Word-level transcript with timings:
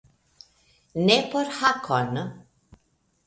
Ne 1.09 1.17
por 1.33 1.51
Hakon. 1.57 2.09